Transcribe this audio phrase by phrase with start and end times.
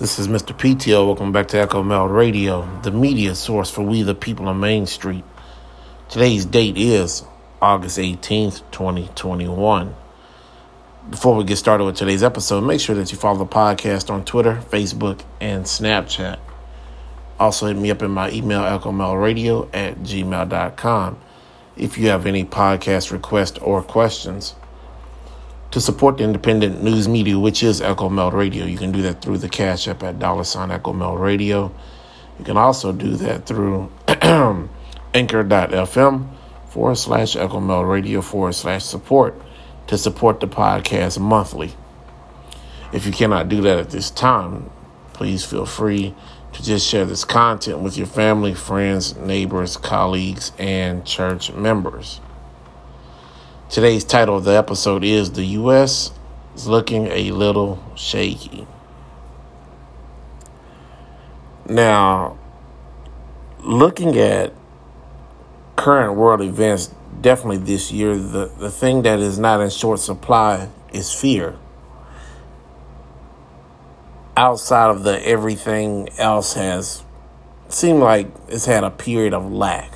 [0.00, 0.56] This is Mr.
[0.56, 1.04] PTO.
[1.04, 4.86] Welcome back to Echo Mel Radio, the media source for we the people on Main
[4.86, 5.24] Street.
[6.08, 7.22] Today's date is
[7.60, 9.94] August 18th, 2021.
[11.10, 14.24] Before we get started with today's episode, make sure that you follow the podcast on
[14.24, 16.38] Twitter, Facebook, and Snapchat.
[17.38, 21.18] Also, hit me up in my email, echomelradio at gmail.com,
[21.76, 24.54] if you have any podcast requests or questions.
[25.72, 29.22] To support the independent news media, which is Echo Mel Radio, you can do that
[29.22, 31.72] through the Cash App at dollar sign Echo Mel Radio.
[32.40, 33.88] You can also do that through
[35.14, 36.28] anchor.fm
[36.66, 39.40] forward slash Echo Mel Radio forward slash support
[39.86, 41.72] to support the podcast monthly.
[42.92, 44.70] If you cannot do that at this time,
[45.12, 46.16] please feel free
[46.52, 52.20] to just share this content with your family, friends, neighbors, colleagues, and church members.
[53.70, 56.10] Today's title of the episode is The U.S.
[56.56, 58.66] is Looking a Little Shaky.
[61.68, 62.36] Now,
[63.60, 64.52] looking at
[65.76, 70.68] current world events, definitely this year, the, the thing that is not in short supply
[70.92, 71.56] is fear.
[74.36, 77.04] Outside of the everything else has
[77.68, 79.94] seemed like it's had a period of lack.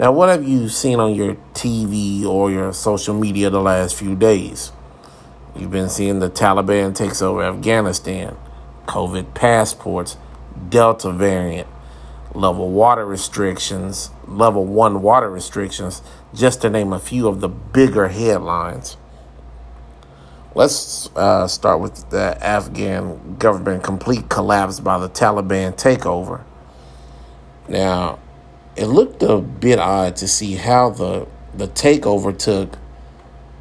[0.00, 4.16] Now, what have you seen on your TV or your social media the last few
[4.16, 4.72] days?
[5.54, 8.34] You've been seeing the Taliban takes over Afghanistan,
[8.86, 10.16] COVID passports,
[10.70, 11.68] Delta variant,
[12.34, 16.00] level water restrictions, level one water restrictions,
[16.32, 18.96] just to name a few of the bigger headlines.
[20.54, 26.42] Let's uh, start with the Afghan government complete collapse by the Taliban takeover.
[27.68, 28.18] Now,
[28.80, 32.78] it looked a bit odd to see how the the takeover took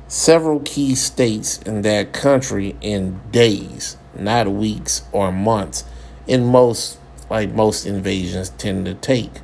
[0.07, 5.83] several key states in that country in days, not weeks or months.
[6.25, 9.41] In most like most invasions tend to take.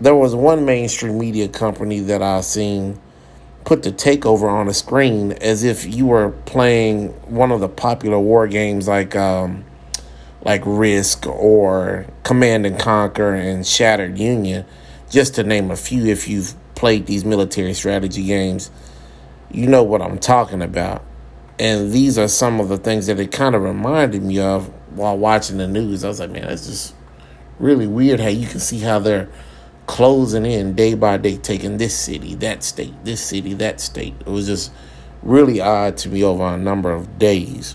[0.00, 3.00] There was one mainstream media company that I seen
[3.64, 8.18] put the takeover on a screen as if you were playing one of the popular
[8.18, 9.64] war games like um,
[10.46, 14.64] like Risk or Command and Conquer and Shattered Union,
[15.10, 16.06] just to name a few.
[16.06, 18.70] If you've played these military strategy games,
[19.50, 21.04] you know what I'm talking about.
[21.58, 25.18] And these are some of the things that it kind of reminded me of while
[25.18, 26.04] watching the news.
[26.04, 26.94] I was like, man, it's just
[27.58, 29.28] really weird how you can see how they're
[29.88, 34.14] closing in day by day, taking this city, that state, this city, that state.
[34.20, 34.70] It was just
[35.24, 37.74] really odd to me over a number of days.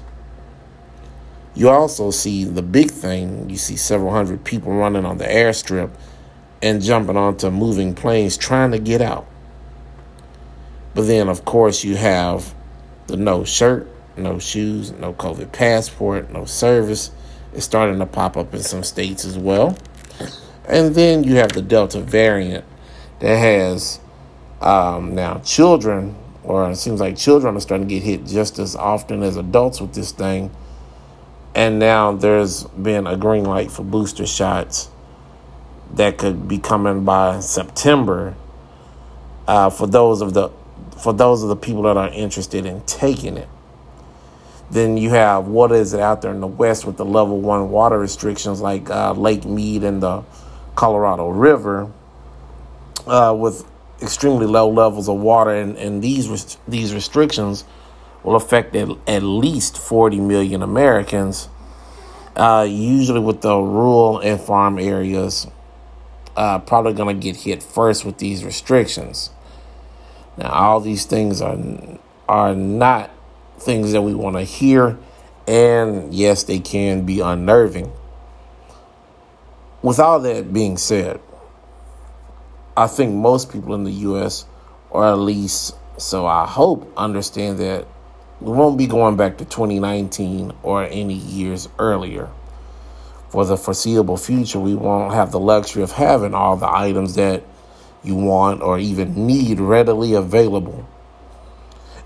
[1.54, 3.50] You also see the big thing.
[3.50, 5.92] You see several hundred people running on the airstrip
[6.62, 9.28] and jumping onto moving planes trying to get out.
[10.94, 12.54] But then, of course, you have
[13.08, 17.12] the no shirt, no shoes, no COVID passport, no service.
[17.54, 19.78] It's starting to pop up in some states as well.
[20.68, 22.64] And then you have the Delta variant
[23.20, 24.00] that has
[24.62, 28.76] um, now children, or it seems like children are starting to get hit just as
[28.76, 30.52] often as adults with this thing
[31.54, 34.90] and now there's been a green light for booster shots
[35.94, 38.36] that could be coming by September
[39.48, 40.50] uh, for those of the
[41.02, 43.50] for those of the people that are interested in taking it.
[44.70, 47.70] Then you have what is it out there in the west with the level one
[47.70, 50.24] water restrictions like uh, Lake Mead and the
[50.76, 51.92] Colorado River
[53.06, 53.66] uh, with
[54.02, 57.66] extremely low levels of water, and, and these these restrictions
[58.24, 61.50] will affect at, at least 40 million Americans,
[62.36, 65.48] uh, usually with the rural and farm areas,
[66.36, 69.32] uh, probably going to get hit first with these restrictions.
[70.38, 71.58] Now, all these things are
[72.30, 73.12] are not
[73.60, 74.98] things that we want to hear,
[75.46, 77.92] and yes, they can be unnerving.
[79.82, 81.20] With all that being said,
[82.78, 84.46] I think most people in the U.S.,
[84.90, 87.86] or at least so I hope, understand that
[88.42, 92.28] we won't be going back to 2019 or any years earlier.
[93.30, 97.44] For the foreseeable future, we won't have the luxury of having all the items that
[98.04, 100.88] you want or even need readily available.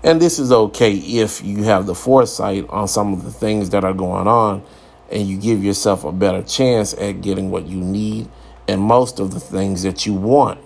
[0.02, 3.82] And this is okay if you have the foresight on some of the things that
[3.82, 4.62] are going on
[5.10, 8.28] and you give yourself a better chance at getting what you need
[8.68, 10.60] and most of the things that you want.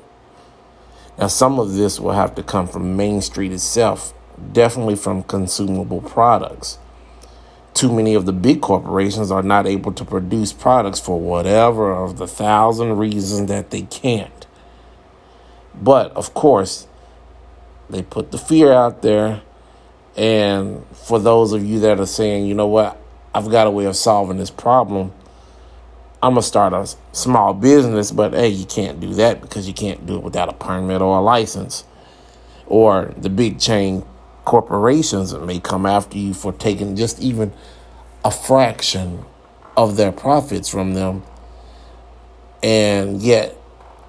[1.17, 4.15] Now, some of this will have to come from Main Street itself
[4.53, 6.79] definitely from consumable products.
[7.75, 12.19] Too many of the big corporations are not able to produce products for whatever of
[12.19, 14.47] the thousand reasons that they can't.
[15.75, 16.89] But of course,
[17.91, 19.43] they put the fear out there
[20.17, 23.01] And for those of you that are saying, you know what,
[23.35, 25.13] I've got a way of solving this problem,
[26.23, 29.75] I'm going to start a small business, but hey, you can't do that because you
[29.75, 31.85] can't do it without a permit or a license.
[32.67, 34.05] Or the big chain
[34.51, 37.53] corporations that may come after you for taking just even
[38.25, 39.25] a fraction
[39.77, 41.23] of their profits from them.
[42.61, 43.57] And yet,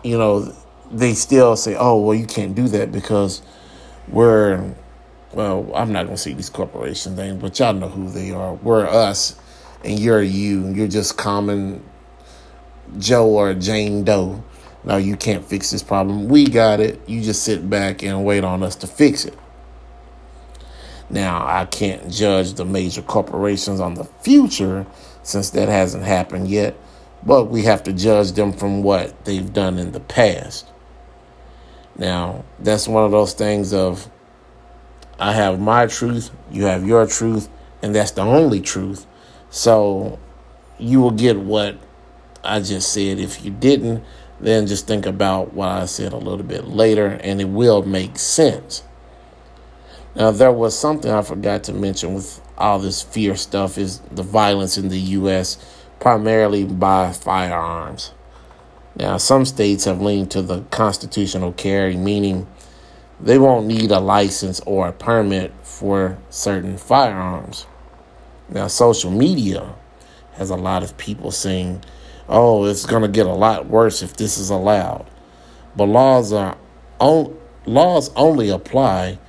[0.03, 0.51] you know,
[0.89, 3.43] they still say, oh, well, you can't do that because
[4.07, 4.73] we're
[5.31, 8.55] well, I'm not gonna say these corporation things, but y'all know who they are.
[8.55, 9.39] We're us,
[9.85, 10.69] and you're you.
[10.69, 11.83] You're just common
[12.97, 14.43] Joe or Jane Doe.
[14.83, 16.29] Now you can't fix this problem.
[16.29, 16.99] We got it.
[17.07, 19.37] You just sit back and wait on us to fix it.
[21.11, 24.85] Now I can't judge the major corporations on the future
[25.23, 26.75] since that hasn't happened yet,
[27.23, 30.67] but we have to judge them from what they've done in the past.
[31.97, 34.09] Now, that's one of those things of
[35.19, 37.49] I have my truth, you have your truth,
[37.83, 39.05] and that's the only truth.
[39.49, 40.17] So
[40.79, 41.77] you will get what
[42.43, 43.19] I just said.
[43.19, 44.03] If you didn't,
[44.39, 48.17] then just think about what I said a little bit later, and it will make
[48.17, 48.83] sense.
[50.15, 54.23] Now, there was something I forgot to mention with all this fear stuff is the
[54.23, 55.57] violence in the U.S.,
[55.99, 58.11] primarily by firearms.
[58.95, 62.47] Now, some states have leaned to the constitutional carry, meaning
[63.21, 67.65] they won't need a license or a permit for certain firearms.
[68.49, 69.75] Now, social media
[70.33, 71.83] has a lot of people saying,
[72.27, 75.05] oh, it's going to get a lot worse if this is allowed.
[75.75, 76.57] But laws are
[76.99, 79.19] on, laws only apply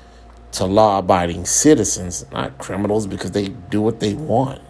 [0.52, 4.60] to law abiding citizens, not criminals, because they do what they want.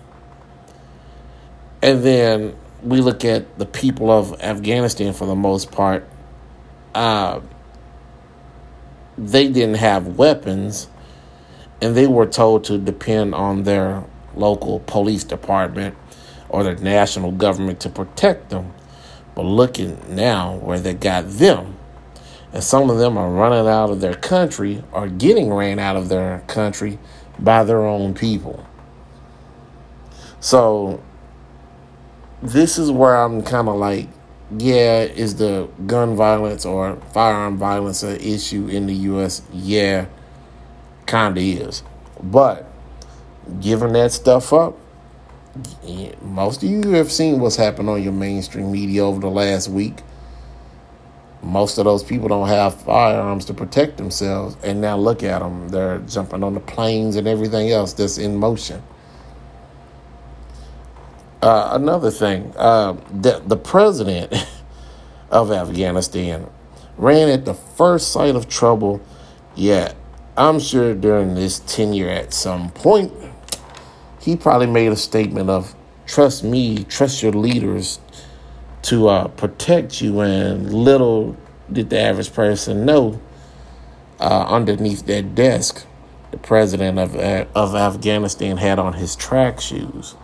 [1.82, 6.08] And then we look at the people of Afghanistan for the most part.
[6.94, 7.40] Uh,
[9.19, 10.88] they didn't have weapons
[11.81, 14.05] and they were told to depend on their
[14.37, 15.96] local police department
[16.49, 18.73] or the national government to protect them.
[19.35, 21.76] But looking now where they got them,
[22.52, 26.08] and some of them are running out of their country or getting ran out of
[26.08, 26.99] their country
[27.38, 28.66] by their own people.
[30.40, 31.02] So
[32.43, 34.08] this is where I'm kind of like
[34.58, 39.43] yeah, is the gun violence or firearm violence an issue in the U.S.?
[39.52, 40.06] Yeah,
[41.06, 41.82] kind of is.
[42.22, 42.70] But
[43.60, 44.76] giving that stuff up,
[46.20, 50.00] most of you have seen what's happened on your mainstream media over the last week.
[51.43, 54.56] Most of those people don't have firearms to protect themselves.
[54.62, 55.69] And now look at them.
[55.69, 58.83] They're jumping on the planes and everything else that's in motion.
[61.43, 64.33] Uh, another thing, uh, the, the president
[65.31, 66.49] of Afghanistan
[66.97, 69.00] ran at the first sight of trouble.
[69.56, 69.93] Yeah,
[70.37, 73.12] I'm sure during this tenure at some point,
[74.21, 75.75] he probably made a statement of,
[76.06, 77.99] trust me, trust your leaders
[78.82, 80.20] to uh, protect you.
[80.20, 81.37] And little
[81.70, 83.20] did the average person know,
[84.20, 85.87] uh, underneath that desk,
[86.31, 90.14] the president of, uh, of Afghanistan had on his track shoes.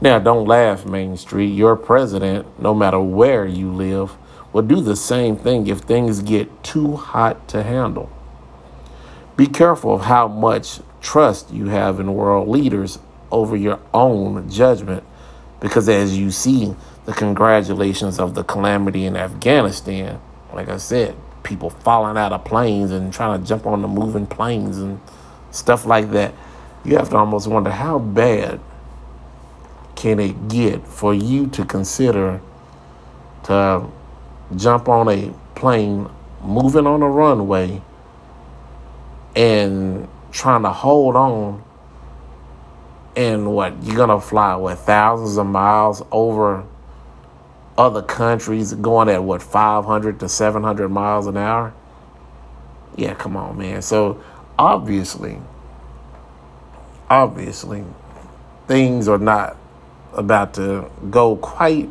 [0.00, 1.54] Now, don't laugh, Main Street.
[1.54, 4.16] Your president, no matter where you live,
[4.52, 8.10] will do the same thing if things get too hot to handle.
[9.36, 12.98] Be careful of how much trust you have in world leaders
[13.30, 15.04] over your own judgment,
[15.60, 20.20] because as you see, the congratulations of the calamity in Afghanistan,
[20.52, 24.26] like I said, people falling out of planes and trying to jump on the moving
[24.26, 25.00] planes and
[25.50, 26.34] stuff like that.
[26.84, 28.60] You have to almost wonder how bad
[29.96, 32.40] can it get for you to consider
[33.44, 33.86] to
[34.56, 36.08] jump on a plane
[36.42, 37.80] moving on a runway
[39.36, 41.62] and trying to hold on
[43.16, 46.64] and what you're gonna fly with thousands of miles over
[47.78, 51.72] other countries going at what 500 to 700 miles an hour
[52.96, 54.22] yeah come on man so
[54.58, 55.38] obviously
[57.08, 57.84] obviously
[58.66, 59.56] things are not
[60.14, 61.88] about to go quite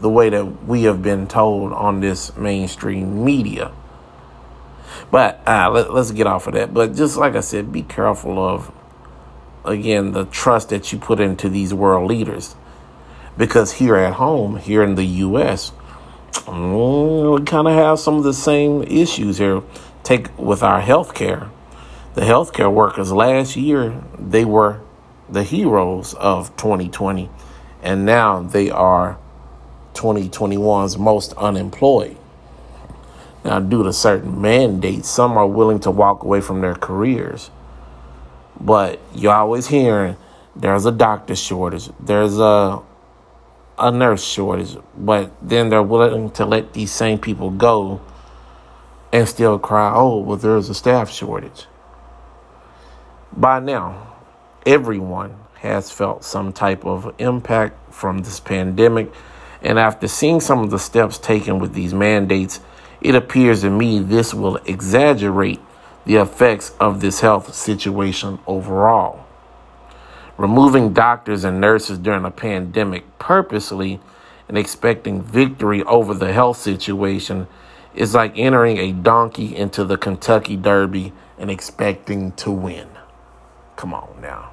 [0.00, 3.72] the way that we have been told on this mainstream media.
[5.10, 6.74] But uh, let, us get off of that.
[6.74, 8.72] But just like I said, be careful of,
[9.64, 12.56] again, the trust that you put into these world leaders.
[13.36, 15.72] Because here at home, here in the U.S.,
[16.32, 19.62] mm, we kind of have some of the same issues here.
[20.02, 21.50] Take with our health care.
[22.14, 24.80] The healthcare workers last year, they were
[25.28, 27.28] the heroes of 2020
[27.82, 29.18] and now they are
[29.94, 32.16] 2021's most unemployed.
[33.44, 37.50] Now, due to certain mandates, some are willing to walk away from their careers.
[38.60, 40.16] But you're always hearing
[40.56, 42.82] there's a doctor shortage, there's a
[43.78, 48.00] a nurse shortage, but then they're willing to let these same people go
[49.12, 51.66] and still cry, oh, well, there's a staff shortage.
[53.32, 54.14] By now,
[54.64, 59.12] everyone has felt some type of impact from this pandemic.
[59.62, 62.60] And after seeing some of the steps taken with these mandates,
[63.00, 65.60] it appears to me this will exaggerate
[66.04, 69.25] the effects of this health situation overall.
[70.38, 74.00] Removing doctors and nurses during a pandemic purposely
[74.48, 77.46] and expecting victory over the health situation
[77.94, 82.88] is like entering a donkey into the Kentucky Derby and expecting to win.
[83.76, 84.52] Come on now.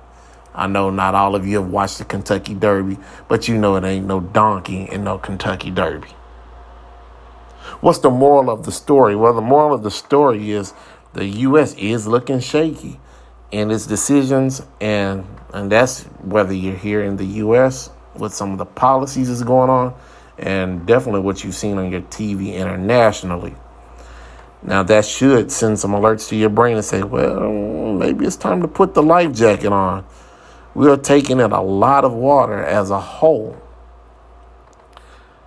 [0.56, 2.98] I know not all of you have watched the Kentucky Derby,
[3.28, 6.16] but you know it ain't no donkey in no Kentucky Derby.
[7.82, 9.16] What's the moral of the story?
[9.16, 10.74] Well, the moral of the story is
[11.14, 11.74] the U.S.
[11.76, 13.00] is looking shaky
[13.52, 17.90] in its decisions, and and that's whether you're here in the U.S.
[18.16, 19.94] with some of the policies that's going on,
[20.38, 23.56] and definitely what you've seen on your TV internationally.
[24.64, 28.62] Now that should send some alerts to your brain and say, well, maybe it's time
[28.62, 30.06] to put the life jacket on.
[30.74, 33.62] We are taking in a lot of water as a whole.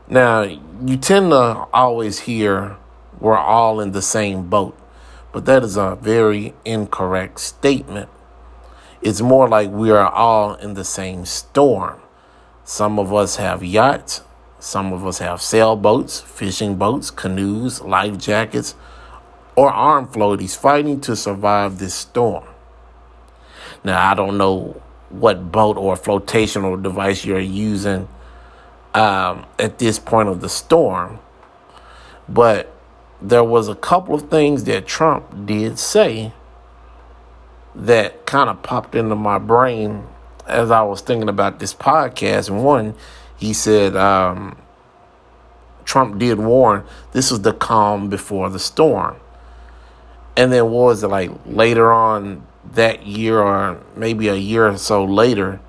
[0.08, 2.76] Now, you tend to always hear
[3.18, 4.78] we're all in the same boat,
[5.32, 8.08] but that is a very incorrect statement.
[9.02, 12.00] It's more like we are all in the same storm.
[12.64, 14.22] Some of us have yachts,
[14.58, 18.74] some of us have sailboats, fishing boats, canoes, life jackets,
[19.54, 22.44] or arm floaties fighting to survive this storm.
[23.84, 28.08] Now, I don't know what boat or flotational device you're using
[28.94, 31.20] um, at this point of the storm.
[32.28, 32.72] But
[33.22, 36.32] there was a couple of things that Trump did say
[37.76, 40.06] that kind of popped into my brain
[40.46, 42.48] as I was thinking about this podcast.
[42.48, 42.94] And one,
[43.36, 44.56] he said, um,
[45.84, 49.16] Trump did warn this was the calm before the storm.
[50.36, 54.78] And then what was it like later on that year or maybe a year or
[54.78, 55.60] so later,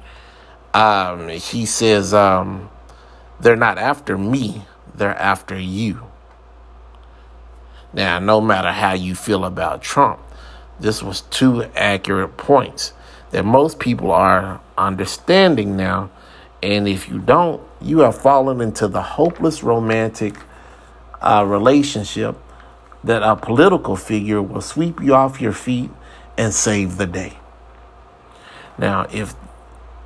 [0.74, 2.70] um, he says, um,
[3.40, 4.64] they're not after me,
[4.96, 6.04] they're after you.
[7.94, 10.20] Now, no matter how you feel about Trump,
[10.80, 12.94] this was two accurate points
[13.32, 16.10] that most people are understanding now.
[16.62, 20.36] And if you don't, you have fallen into the hopeless romantic
[21.22, 22.36] uh, relationship
[23.04, 25.90] that a political figure will sweep you off your feet
[26.38, 27.38] and save the day.
[28.78, 29.36] Now, if,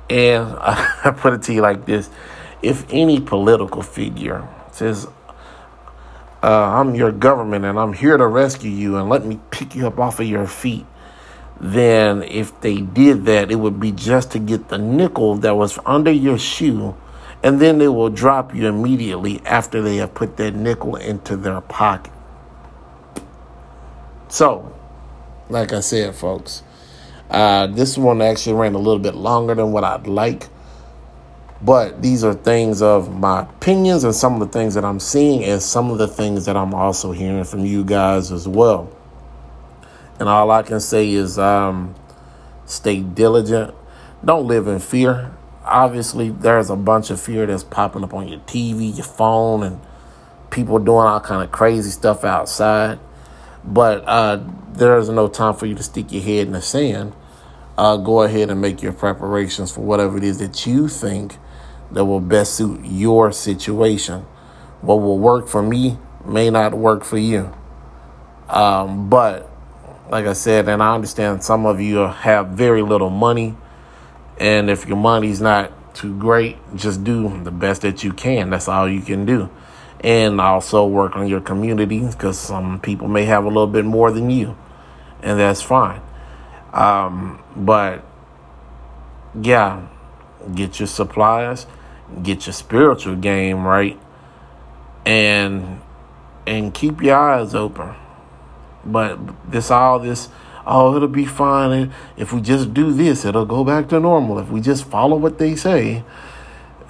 [0.08, 2.10] and I put it to you like this
[2.62, 5.08] if any political figure says,
[6.42, 9.86] uh, I'm your government and I'm here to rescue you and let me pick you
[9.86, 10.84] up off of your feet,
[11.60, 15.78] then if they did that, it would be just to get the nickel that was
[15.86, 16.96] under your shoe,
[17.42, 21.60] and then they will drop you immediately after they have put that nickel into their
[21.60, 22.12] pocket.
[24.28, 24.74] So,
[25.48, 26.64] like I said, folks,
[27.30, 30.48] uh, this one actually ran a little bit longer than what I'd like.
[31.64, 35.44] But these are things of my opinions and some of the things that I'm seeing
[35.44, 38.90] and some of the things that I'm also hearing from you guys as well.
[40.18, 41.94] And all I can say is um,
[42.66, 43.74] stay diligent.
[44.24, 45.32] Don't live in fear.
[45.64, 49.80] Obviously, there's a bunch of fear that's popping up on your TV, your phone, and
[50.50, 52.98] people doing all kind of crazy stuff outside.
[53.64, 54.42] But uh,
[54.72, 57.12] there is no time for you to stick your head in the sand.
[57.78, 61.36] Uh, go ahead and make your preparations for whatever it is that you think
[61.92, 64.22] that will best suit your situation.
[64.80, 67.52] What will work for me may not work for you.
[68.48, 69.48] Um, but
[70.10, 73.56] like I said, and I understand some of you have very little money,
[74.38, 78.50] and if your money's not too great, just do the best that you can.
[78.50, 79.50] That's all you can do.
[80.00, 84.10] And also work on your community because some people may have a little bit more
[84.10, 84.56] than you,
[85.22, 86.00] and that's fine.
[86.72, 88.04] Um, but
[89.40, 89.86] yeah,
[90.54, 91.66] get your supplies
[92.22, 93.98] get your spiritual game right
[95.04, 95.80] and
[96.46, 97.94] and keep your eyes open.
[98.84, 100.28] But this all this
[100.66, 101.92] oh it'll be fine.
[102.16, 104.38] If we just do this it'll go back to normal.
[104.38, 106.04] If we just follow what they say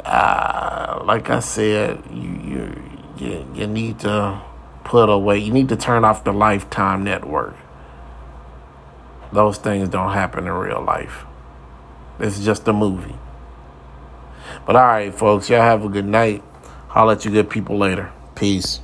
[0.05, 2.83] uh, like i said you,
[3.19, 4.41] you you need to
[4.85, 7.55] put away you need to turn off the lifetime network.
[9.33, 11.25] Those things don't happen in real life.
[12.19, 13.14] It's just a movie
[14.66, 16.42] but all right, folks, y'all have a good night.
[16.90, 18.12] I'll let you good people later.
[18.35, 18.80] Peace.